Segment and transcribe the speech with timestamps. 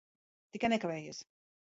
[0.55, 1.21] Tikai nekavējies.